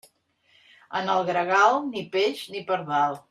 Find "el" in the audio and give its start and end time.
1.15-1.21